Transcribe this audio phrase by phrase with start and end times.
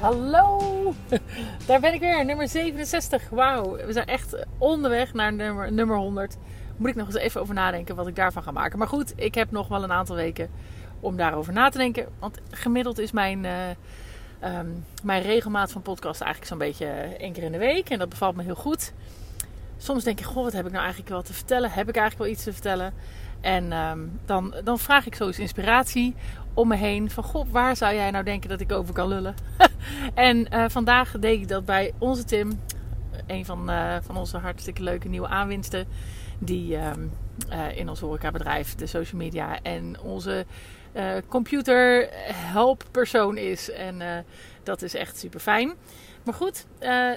[0.00, 0.94] hallo!
[1.66, 3.28] Daar ben ik weer, nummer 67.
[3.30, 6.36] Wauw, we zijn echt onderweg naar nummer, nummer 100.
[6.76, 8.78] Moet ik nog eens even over nadenken wat ik daarvan ga maken.
[8.78, 10.50] Maar goed, ik heb nog wel een aantal weken
[11.00, 12.08] om daarover na te denken.
[12.18, 16.86] Want gemiddeld is mijn, uh, um, mijn regelmaat van podcast eigenlijk zo'n beetje
[17.18, 17.90] één keer in de week.
[17.90, 18.92] En dat bevalt me heel goed.
[19.76, 21.70] Soms denk ik, goh, wat heb ik nou eigenlijk wel te vertellen?
[21.70, 22.92] Heb ik eigenlijk wel iets te vertellen?
[23.40, 26.14] En um, dan, dan vraag ik zo eens inspiratie
[26.54, 27.10] om me heen.
[27.10, 29.34] Van god, waar zou jij nou denken dat ik over kan lullen?
[30.14, 32.60] en uh, vandaag deed ik dat bij onze Tim.
[33.26, 35.86] Een van, uh, van onze hartstikke leuke nieuwe aanwinsten.
[36.38, 40.46] Die uh, in ons horecabedrijf, de social media en onze
[41.28, 43.70] computer helppersoon is.
[43.70, 44.24] En
[44.62, 45.72] dat is echt super fijn.
[46.24, 46.66] Maar goed,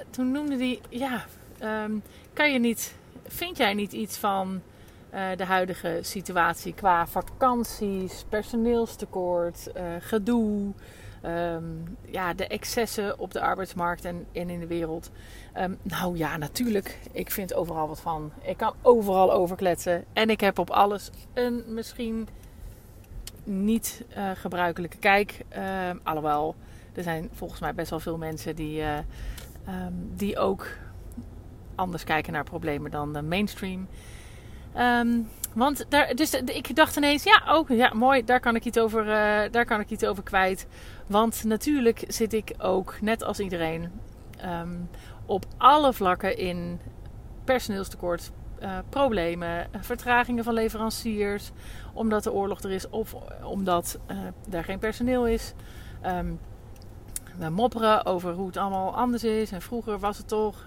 [0.09, 1.26] toen noemde hij, ja,
[1.84, 2.95] um, kan je niet,
[3.28, 4.62] vind jij niet iets van
[5.35, 10.73] de huidige situatie qua vakanties, personeelstekort, uh, gedoe,
[11.25, 15.11] um, ja, de excessen op de arbeidsmarkt en, in de wereld.
[15.58, 16.99] Um, nou ja, natuurlijk.
[17.11, 18.31] Ik vind overal wat van.
[18.41, 20.05] Ik kan overal over kletsen.
[20.14, 22.27] En ik heb op alles een misschien
[23.44, 25.45] niet uh, gebruikelijke kijk.
[25.89, 26.55] Um, alhoewel,
[26.94, 28.83] er zijn volgens mij best wel veel mensen die,
[30.16, 30.67] die ook
[31.75, 33.88] anders kijken naar problemen dan de mainstream.
[34.80, 38.78] Um, want daar, dus ik dacht ineens, ja, ook, ja, mooi, daar kan ik iets
[38.78, 40.67] over, uh, daar kan ik iets over kwijt.
[41.08, 43.92] Want natuurlijk zit ik ook, net als iedereen,
[44.45, 44.89] um,
[45.25, 46.80] op alle vlakken in
[47.44, 51.52] personeelstekort, uh, problemen, vertragingen van leveranciers,
[51.94, 55.53] omdat de oorlog er is of omdat uh, er geen personeel is.
[56.05, 56.39] Um,
[57.38, 60.64] we mopperen over hoe het allemaal anders is en vroeger was het toch.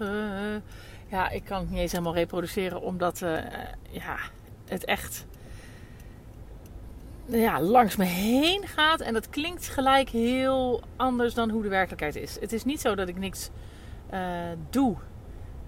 [1.11, 3.37] Ja, ik kan het niet eens helemaal reproduceren, omdat uh,
[3.89, 4.17] ja,
[4.67, 5.25] het echt
[7.25, 8.99] ja, langs me heen gaat.
[8.99, 12.39] En dat klinkt gelijk heel anders dan hoe de werkelijkheid is.
[12.39, 13.49] Het is niet zo dat ik niks
[14.13, 14.19] uh,
[14.69, 14.95] doe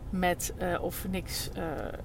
[0.09, 1.49] met uh, of niks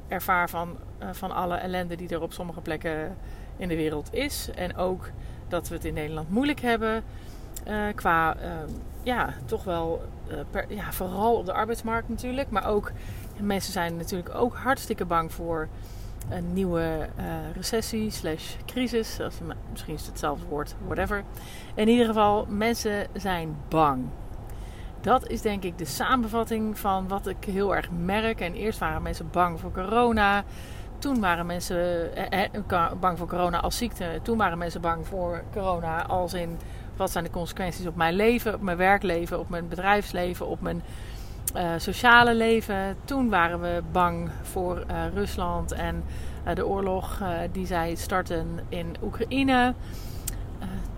[0.09, 0.79] ervaar van,
[1.13, 3.17] van alle ellende die er op sommige plekken
[3.57, 4.51] in de wereld is.
[4.55, 5.11] En ook
[5.49, 7.05] dat we het in Nederland moeilijk hebben.
[7.95, 8.37] qua
[9.03, 10.03] ja, toch wel,
[10.69, 12.93] ja, vooral op de arbeidsmarkt natuurlijk, maar ook
[13.41, 15.69] mensen zijn natuurlijk ook hartstikke bang voor
[16.31, 19.19] een nieuwe uh, recessie slash crisis.
[19.71, 21.25] misschien is het hetzelfde woord, whatever.
[21.75, 24.05] In ieder geval, mensen zijn bang.
[25.01, 28.41] Dat is denk ik de samenvatting van wat ik heel erg merk.
[28.41, 30.45] En eerst waren mensen bang voor corona.
[30.99, 34.21] Toen waren mensen eh, eh, bang voor corona als ziekte.
[34.23, 36.59] Toen waren mensen bang voor corona als in
[36.97, 40.83] wat zijn de consequenties op mijn leven, op mijn werkleven, op mijn bedrijfsleven, op mijn
[41.57, 42.97] uh, sociale leven.
[43.05, 46.05] Toen waren we bang voor uh, Rusland en
[46.47, 47.23] uh, de oorlog
[47.53, 49.75] die zij starten in Oekraïne.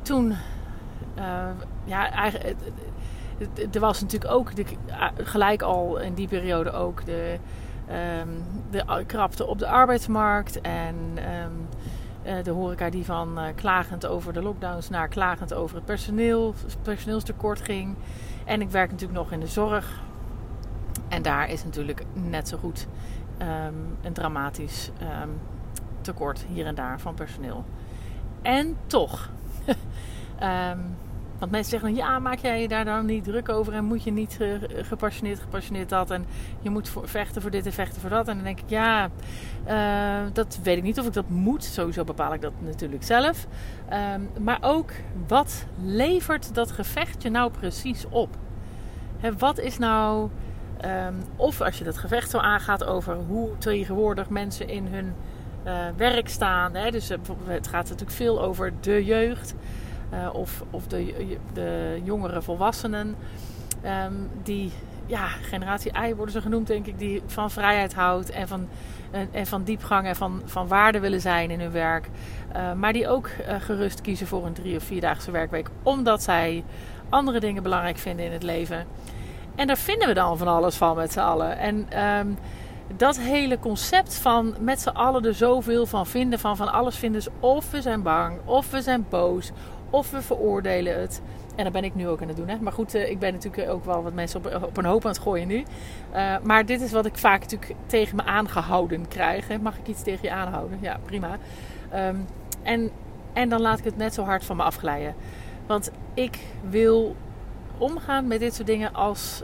[0.03, 0.34] toen,
[1.84, 2.56] ja, eigenlijk,
[3.72, 4.65] er was natuurlijk ook de,
[5.16, 7.39] gelijk al in die periode ook de,
[8.21, 10.97] um, de krapte op de arbeidsmarkt en
[11.44, 11.69] um,
[12.43, 17.97] de horeca die van klagend over de lockdowns naar klagend over het personeel, personeelstekort ging.
[18.44, 20.09] En ik werk natuurlijk nog in de zorg.
[21.10, 22.87] En daar is natuurlijk net zo goed
[23.43, 24.91] um, een dramatisch
[25.22, 25.31] um,
[26.00, 27.65] tekort hier en daar van personeel.
[28.43, 29.31] En toch.
[30.43, 30.97] um,
[31.38, 34.03] want mensen zeggen dan, ja, maak jij je daar dan niet druk over en moet
[34.03, 36.26] je niet uh, gepassioneerd, gepassioneerd dat en
[36.60, 38.28] je moet vechten voor dit en vechten voor dat.
[38.28, 39.10] En dan denk ik, ja,
[39.69, 41.65] uh, dat weet ik niet of ik dat moet.
[41.65, 43.47] Sowieso bepaal ik dat natuurlijk zelf.
[44.41, 44.92] Maar ook,
[45.27, 48.37] wat levert dat gevecht je nou precies op?
[49.19, 50.31] Hè, wat is nou
[50.85, 55.15] Um, of als je dat gevecht zo aangaat over hoe tegenwoordig mensen in hun
[55.67, 56.75] uh, werk staan.
[56.75, 59.55] Hè, dus uh, het gaat natuurlijk veel over de jeugd
[60.13, 63.17] uh, of, of de, de jongere volwassenen.
[64.07, 64.73] Um, die,
[65.07, 68.69] ja, generatie I worden ze genoemd, denk ik, die van vrijheid houdt en van,
[69.31, 72.09] en van diepgang en van, van waarde willen zijn in hun werk.
[72.77, 76.65] maar die ook gerust kiezen voor een drie- of vierdaagse werkweek, omdat zij
[77.09, 78.87] andere dingen belangrijk vinden in het leven.
[79.55, 81.59] En daar vinden we dan van alles van met z'n allen.
[81.59, 82.39] En um,
[82.97, 87.21] dat hele concept van met z'n allen er zoveel van vinden, van van alles vinden,
[87.21, 89.51] dus of we zijn bang, of we zijn boos,
[89.91, 91.23] of we veroordelen het.
[91.57, 92.49] En dat ben ik nu ook aan het doen.
[92.49, 92.57] Hè?
[92.61, 95.21] Maar goed, uh, ik ben natuurlijk ook wel wat mensen op, een hoop aan het
[95.21, 95.65] gooien nu.
[96.15, 99.61] Uh, maar dit is wat ik vaak natuurlijk tegen me aangehouden krijg.
[99.61, 100.79] Mag ik iets tegen je aanhouden?
[100.81, 101.39] Ja, prima.
[101.95, 102.27] Um,
[102.63, 102.91] en,
[103.33, 105.15] en dan laat ik het net zo hard van me afglijden.
[105.67, 106.39] Want ik
[106.69, 107.17] wil
[107.80, 109.42] omgaan met dit soort dingen als,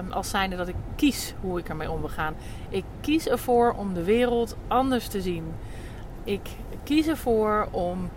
[0.00, 2.34] um, als zijnde dat ik kies hoe ik ermee om wil gaan.
[2.68, 5.44] Ik kies ervoor om de wereld anders te zien.
[6.24, 6.48] Ik
[6.84, 8.10] kies ervoor om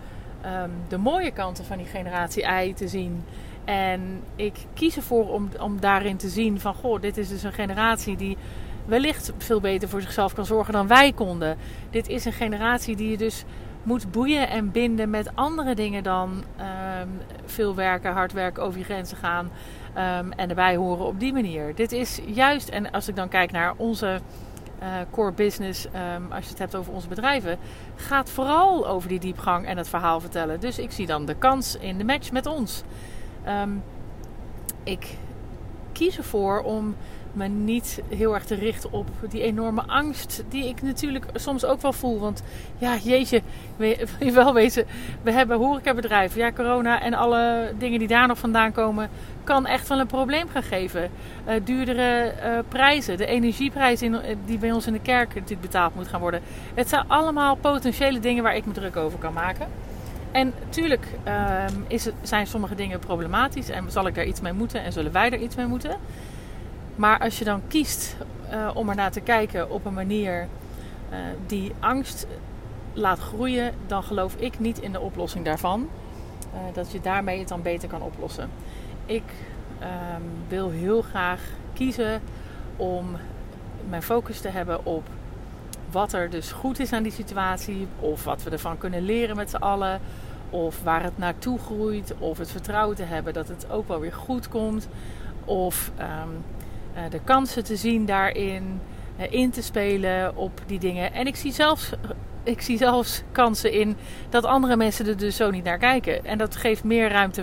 [0.62, 3.24] um, de mooie kanten van die generatie I te zien.
[3.64, 6.74] En ik kies ervoor om, om daarin te zien van...
[6.74, 8.36] Goh, dit is dus een generatie die
[8.84, 11.56] wellicht veel beter voor zichzelf kan zorgen dan wij konden.
[11.90, 13.44] Dit is een generatie die je dus
[13.86, 17.08] moet boeien en binden met andere dingen dan ehm,
[17.44, 19.50] veel werken, hard werken, over je grenzen gaan
[19.96, 21.74] um, en erbij horen op die manier.
[21.74, 24.20] Dit is juist, en als ik dan kijk naar onze
[24.82, 27.58] uh, core business, um, als je het hebt over onze bedrijven,
[27.96, 30.60] gaat vooral over die diepgang en het verhaal vertellen.
[30.60, 32.82] Dus ik zie dan de kans in de match met ons.
[34.84, 35.16] ik
[35.92, 36.96] kies ervoor om
[37.36, 41.80] me niet heel erg te richten op die enorme angst die ik natuurlijk soms ook
[41.80, 42.18] wel voel.
[42.18, 42.42] Want
[42.78, 43.42] ja, jeetje,
[44.20, 44.86] je wel weten,
[45.22, 49.10] we hebben horecabedrijven, ja, corona en alle dingen die daar nog vandaan komen,
[49.44, 51.10] kan echt wel een probleem gaan geven.
[51.48, 55.60] Uh, duurdere uh, prijzen, de energieprijs in, eh, die bij ons in de kerk natuurlijk
[55.60, 56.40] betaald moet gaan worden.
[56.74, 59.66] Het zijn allemaal potentiële dingen waar ik me druk over kan maken.
[60.32, 64.82] En natuurlijk uh, is zijn sommige dingen problematisch en zal ik daar iets mee moeten
[64.82, 65.96] en zullen wij er iets mee moeten.
[66.96, 68.16] Maar als je dan kiest
[68.52, 70.48] uh, om ernaar te kijken op een manier
[71.10, 71.16] uh,
[71.46, 72.26] die angst
[72.92, 75.88] laat groeien, dan geloof ik niet in de oplossing daarvan.
[76.54, 78.50] Uh, dat je daarmee het dan beter kan oplossen.
[79.06, 79.32] Ik
[79.80, 81.40] um, wil heel graag
[81.72, 82.20] kiezen
[82.76, 83.16] om
[83.88, 85.02] mijn focus te hebben op
[85.90, 89.50] wat er dus goed is aan die situatie, of wat we ervan kunnen leren met
[89.50, 90.00] z'n allen,
[90.50, 94.12] of waar het naartoe groeit, of het vertrouwen te hebben dat het ook wel weer
[94.12, 94.88] goed komt,
[95.44, 96.22] of uh,
[97.10, 98.80] de kansen te zien daarin,
[99.20, 101.12] uh, in te spelen op die dingen.
[101.12, 101.92] En ik zie, zelfs,
[102.42, 103.96] ik zie zelfs kansen in
[104.28, 106.24] dat andere mensen er dus zo niet naar kijken.
[106.24, 107.42] En dat geeft meer ruimte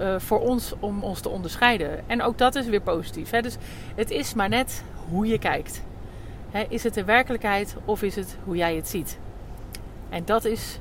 [0.00, 2.08] uh, voor ons om ons te onderscheiden.
[2.08, 3.30] En ook dat is weer positief.
[3.30, 3.40] Hè?
[3.40, 3.56] Dus
[3.94, 5.82] het is maar net hoe je kijkt.
[6.68, 9.18] Is het de werkelijkheid of is het hoe jij het ziet?
[10.08, 10.78] En dat is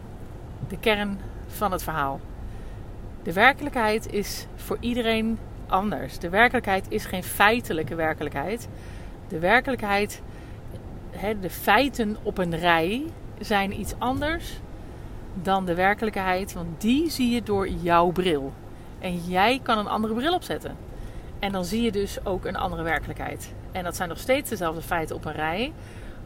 [0.68, 2.20] de kern van het verhaal.
[3.24, 5.40] De werkelijkheid is voor iedereen
[5.70, 6.20] anders.
[6.20, 8.68] De werkelijkheid is geen feitelijke werkelijkheid.
[9.28, 10.22] De werkelijkheid,
[11.42, 13.04] de feiten op een rij
[13.40, 14.60] zijn iets anders
[15.34, 18.54] dan de werkelijkheid, want die zie je door jouw bril.
[19.00, 20.76] En jij kan een andere bril opzetten.
[21.40, 23.54] En dan zie je dus ook een andere werkelijkheid.
[23.72, 25.74] En dat zijn nog steeds dezelfde feiten op een rij,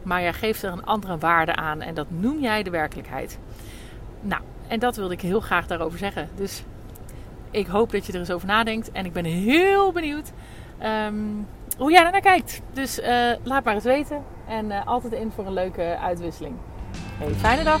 [0.02, 3.38] maar jij geeft er een andere waarde aan en dat noem jij de werkelijkheid.
[4.20, 6.28] Nou, en dat wilde ik heel graag daarover zeggen.
[6.34, 6.62] Dus
[7.54, 8.92] ik hoop dat je er eens over nadenkt.
[8.92, 10.32] En ik ben heel benieuwd
[10.82, 11.46] um,
[11.78, 12.60] hoe jij naar kijkt.
[12.72, 13.06] Dus uh,
[13.42, 14.22] laat maar eens weten.
[14.48, 16.54] En uh, altijd in voor een leuke uitwisseling.
[17.18, 17.80] Hey, fijne dag.